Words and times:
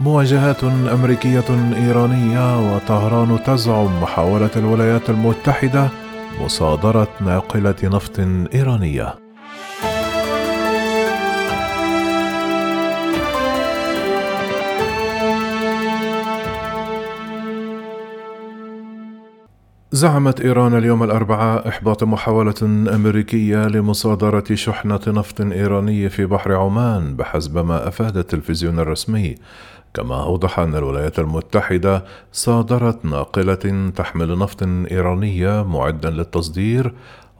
مواجهات 0.00 0.64
أمريكية 0.64 1.44
إيرانية 1.76 2.74
وطهران 2.74 3.38
تزعم 3.46 4.02
محاولة 4.02 4.50
الولايات 4.56 5.10
المتحدة 5.10 5.88
مصادرة 6.40 7.08
ناقلة 7.20 7.74
نفط 7.84 8.20
إيرانية. 8.54 9.14
زعمت 20.00 20.40
إيران 20.40 20.76
اليوم 20.76 21.02
الأربعاء 21.02 21.68
إحباط 21.68 22.04
محاولة 22.04 22.54
أمريكية 22.94 23.66
لمصادرة 23.66 24.44
شحنة 24.54 25.00
نفط 25.06 25.40
إيراني 25.40 26.08
في 26.08 26.26
بحر 26.26 26.54
عمان 26.54 27.16
بحسب 27.16 27.58
ما 27.58 27.88
أفاد 27.88 28.16
التلفزيون 28.16 28.78
الرسمي. 28.78 29.34
كما 29.94 30.22
أوضح 30.22 30.58
أن 30.58 30.74
الولايات 30.74 31.18
المتحدة 31.18 32.04
صادرت 32.32 33.04
ناقلة 33.04 33.90
تحمل 33.96 34.38
نفط 34.38 34.62
إيرانية 34.62 35.62
معدا 35.62 36.10
للتصدير 36.10 36.94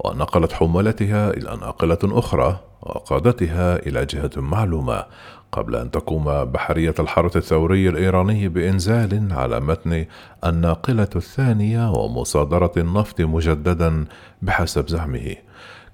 ونقلت 0.04 0.52
حمولتها 0.52 1.30
إلى 1.30 1.58
ناقلة 1.60 1.98
أخرى. 2.04 2.60
وقادتها 2.82 3.76
إلى 3.76 4.06
جهة 4.06 4.30
معلومة 4.36 5.04
قبل 5.52 5.76
أن 5.76 5.90
تقوم 5.90 6.44
بحرية 6.44 6.94
الحرس 6.98 7.36
الثوري 7.36 7.88
الإيراني 7.88 8.48
بإنزال 8.48 9.28
على 9.30 9.60
متن 9.60 10.06
الناقلة 10.44 11.08
الثانية 11.16 11.90
ومصادرة 11.90 12.72
النفط 12.76 13.20
مجددا 13.20 14.04
بحسب 14.42 14.88
زعمه. 14.88 15.36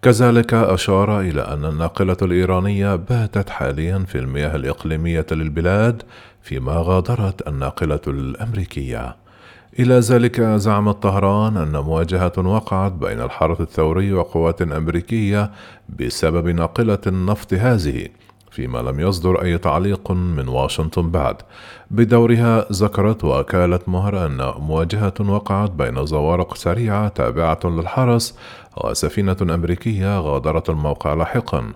كذلك 0.03 0.55
أشار 0.55 1.21
إلى 1.21 1.43
أن 1.43 1.65
الناقلة 1.65 2.17
الإيرانية 2.23 2.97
باتت 2.97 3.51
حاليا 3.51 3.98
في 3.98 4.19
المياه 4.19 4.57
الإقليمية 4.57 5.27
للبلاد 5.31 6.03
فيما 6.43 6.75
غادرت 6.77 7.48
الناقلة 7.48 8.01
الأمريكية. 8.07 9.17
إلى 9.79 9.98
ذلك 9.98 10.41
زعمت 10.41 11.03
طهران 11.03 11.56
أن 11.56 11.77
مواجهة 11.77 12.33
وقعت 12.39 12.92
بين 12.92 13.20
الحرس 13.20 13.61
الثوري 13.61 14.12
وقوات 14.12 14.62
أمريكية 14.62 15.50
بسبب 15.89 16.48
ناقلة 16.48 16.98
النفط 17.06 17.55
هذه 17.55 18.09
فيما 18.50 18.78
لم 18.78 19.00
يصدر 19.00 19.42
أي 19.42 19.59
تعليق 19.59 20.11
من 20.11 20.48
واشنطن 20.48 21.11
بعد. 21.11 21.37
بدورها 21.91 22.67
ذكرت 22.73 23.25
وكالة 23.25 23.81
مهر 23.87 24.27
أن 24.27 24.53
مواجهة 24.59 25.15
وقعت 25.20 25.70
بين 25.70 26.06
زوارق 26.06 26.55
سريعة 26.55 27.09
تابعة 27.09 27.61
للحرس 27.65 28.39
وسفينة 28.84 29.37
أمريكية 29.43 30.20
غادرت 30.20 30.70
الموقع 30.70 31.15
لاحقا. 31.15 31.72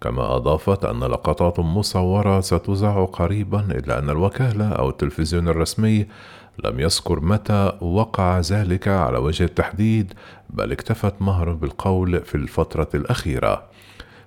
كما 0.00 0.36
أضافت 0.36 0.84
أن 0.84 1.00
لقطات 1.00 1.60
مصورة 1.60 2.40
ستذاع 2.40 3.04
قريبا 3.04 3.60
إلا 3.60 3.98
أن 3.98 4.10
الوكالة 4.10 4.68
أو 4.68 4.88
التلفزيون 4.88 5.48
الرسمي 5.48 6.06
لم 6.64 6.80
يذكر 6.80 7.20
متى 7.20 7.72
وقع 7.80 8.40
ذلك 8.40 8.88
على 8.88 9.18
وجه 9.18 9.44
التحديد 9.44 10.12
بل 10.50 10.72
اكتفت 10.72 11.14
مهر 11.20 11.52
بالقول 11.52 12.20
في 12.20 12.34
الفترة 12.34 12.88
الأخيرة. 12.94 13.62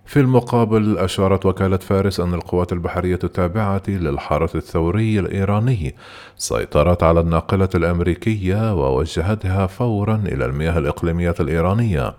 في 0.06 0.20
المقابل 0.20 0.98
أشارت 0.98 1.46
وكالة 1.46 1.78
فارس 1.78 2.20
أن 2.20 2.34
القوات 2.34 2.74
البحرية 2.74 3.20
التابعة 3.24 3.82
للحرس 3.88 4.56
الثوري 4.56 5.20
الإيراني 5.20 5.96
سيطرت 6.38 7.04
على 7.04 7.20
الناقلة 7.20 7.70
الأمريكية 7.76 8.74
ووجهتها 8.74 9.68
فورا 9.68 10.16
إلى 10.26 10.46
المياه 10.46 10.78
الإقليمية 10.78 11.36
الإيرانية. 11.40 12.14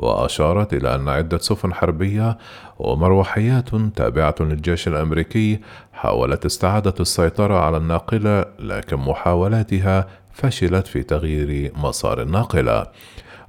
وأشارت 0.00 0.74
إلى 0.74 0.94
أن 0.94 1.08
عدة 1.08 1.38
سفن 1.38 1.74
حربية 1.74 2.38
ومروحيات 2.78 3.68
تابعة 3.96 4.34
للجيش 4.40 4.88
الأمريكي 4.88 5.60
حاولت 5.92 6.44
استعادة 6.44 6.94
السيطرة 7.00 7.54
على 7.54 7.76
الناقلة 7.76 8.44
لكن 8.58 8.96
محاولاتها 8.96 10.06
فشلت 10.32 10.86
في 10.86 11.02
تغيير 11.02 11.72
مسار 11.76 12.22
الناقلة. 12.22 12.86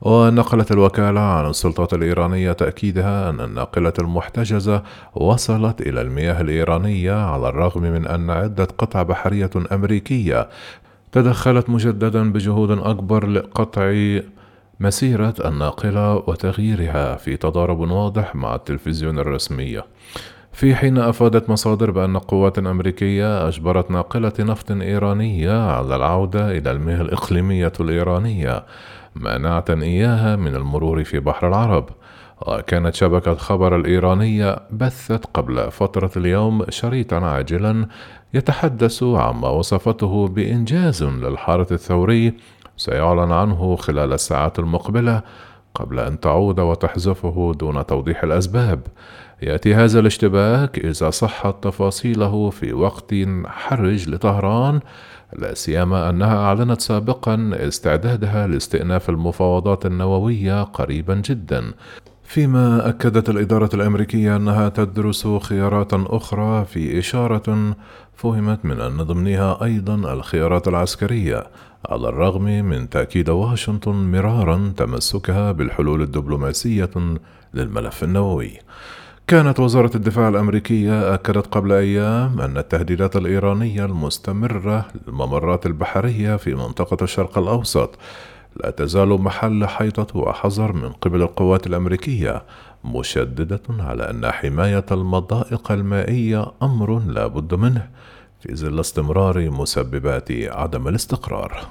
ونقلت 0.02 0.72
الوكالة 0.72 1.20
عن 1.20 1.50
السلطات 1.50 1.94
الإيرانية 1.94 2.52
تأكيدها 2.52 3.30
أن 3.30 3.42
الناقلة 3.42 3.94
المحتجزة 4.00 4.84
وصلت 5.16 5.82
إلى 5.82 6.02
المياه 6.02 6.42
الإيرانية 6.42 7.14
على 7.26 7.50
الرغم 7.50 7.82
من 7.82 8.08
أن 8.08 8.30
عدة 8.30 8.68
قطع 8.78 9.04
بحرية 9.04 9.50
أمريكية 9.72 10.50
تدخلت 11.12 11.70
مجددا 11.70 12.32
بجهود 12.32 12.72
أكبر 12.72 13.28
لقطع 13.28 13.94
مسيرة 14.82 15.34
الناقلة 15.46 16.16
وتغييرها 16.16 17.16
في 17.16 17.38
تضارب 17.38 17.80
واضح 17.80 18.36
مع 18.36 18.56
التلفزيون 18.56 19.20
الرسمي. 19.20 19.82
في 20.54 20.76
حين 20.76 20.98
أفادت 20.98 21.50
مصادر 21.50 21.92
بأن 21.92 22.18
قوات 22.18 22.60
أمريكية 22.60 23.48
أجبرت 23.48 23.92
ناقلة 23.92 24.34
نفط 24.40 24.72
إيرانية 24.72 25.72
على 25.72 25.96
العودة 25.96 26.58
إلى 26.58 26.72
المياه 26.72 27.02
الإقليمية 27.02 27.74
الإيرانية 27.80 28.66
مانعة 29.16 29.66
إياها 29.70 30.36
من 30.36 30.56
المرور 30.56 31.04
في 31.04 31.20
بحر 31.20 31.48
العرب. 31.48 31.90
وكانت 32.48 32.96
شبكة 32.96 33.36
خبر 33.36 33.76
الإيرانية 33.76 34.60
بثت 34.72 35.26
قبل 35.34 35.72
فترة 35.72 36.12
اليوم 36.18 36.66
شريطا 36.70 37.16
عاجلا 37.16 37.88
يتحدث 38.34 39.04
عما 39.04 39.50
وصفته 39.50 40.28
بإنجاز 40.28 41.04
للحارة 41.04 41.68
الثوري 41.72 42.34
سيعلن 42.78 43.32
عنه 43.32 43.76
خلال 43.76 44.14
الساعات 44.14 44.60
المقبلة 44.60 45.22
قبل 45.76 46.00
أن 46.00 46.20
تعود 46.20 46.60
وتحذفه 46.60 47.54
دون 47.60 47.86
توضيح 47.86 48.24
الأسباب. 48.24 48.82
يأتي 49.42 49.76
هذا 49.76 50.00
الاشتباك 50.00 50.80
إذا 50.80 51.10
صحت 51.10 51.64
تفاصيله 51.64 52.50
في 52.50 52.74
وقت 52.74 53.16
حرج 53.46 54.10
لطهران 54.10 54.80
لا 55.34 55.54
سيما 55.54 56.10
أنها 56.10 56.38
أعلنت 56.38 56.82
سابقا 56.82 57.52
استعدادها 57.54 58.48
لاستئناف 58.48 59.10
المفاوضات 59.10 59.86
النووية 59.86 60.64
قريبا 60.64 61.16
جدا. 61.16 61.74
فيما 62.32 62.90
أكدت 62.90 63.30
الإدارة 63.30 63.70
الأمريكية 63.74 64.36
أنها 64.36 64.70
تدرس 64.70 65.28
خيارات 65.28 65.94
أخرى 65.94 66.66
في 66.66 67.00
إشارة 67.00 67.76
فهمت 68.16 68.66
من 68.66 68.82
أن 68.82 68.98
ضمنها 68.98 69.64
أيضا 69.64 70.14
الخيارات 70.14 70.68
العسكرية 70.68 71.48
على 71.90 72.10
الرغم 72.10 72.44
من 72.44 72.90
تأكيد 72.90 73.30
واشنطن 73.30 74.12
مرارا 74.12 74.74
تمسكها 74.78 75.52
بالحلول 75.52 76.02
الدبلوماسية 76.02 76.90
للملف 77.54 78.04
النووي. 78.04 78.60
كانت 79.28 79.60
وزارة 79.60 79.92
الدفاع 79.96 80.30
الأمريكية 80.30 81.14
أكدت 81.14 81.48
قبل 81.48 81.72
أيام 81.72 82.42
أن 82.42 82.58
التهديدات 82.58 83.16
الإيرانية 83.16 83.86
المستمرة 83.86 84.86
للممرات 85.08 85.66
البحرية 85.66 86.36
في 86.36 86.56
منطقة 86.56 87.04
الشرق 87.04 87.38
الأوسط 87.38 87.98
لا 88.56 88.70
تزال 88.70 89.10
محل 89.10 89.66
حيطة 89.66 90.18
وحذر 90.18 90.74
من 90.74 90.90
قبل 90.90 91.22
القوات 91.22 91.68
الأمريكية 91.68 92.44
مشددة 92.86 93.62
على 93.70 94.10
أن 94.10 94.32
حماية 94.32 94.86
المضائق 94.92 95.72
المائية 95.72 96.52
أمر 96.62 97.00
لا 97.00 97.28
بد 97.28 97.54
منه 97.54 97.90
في 98.40 98.56
ظل 98.56 98.80
استمرار 98.80 99.50
مسببات 99.50 100.32
عدم 100.32 100.88
الاستقرار. 100.88 101.66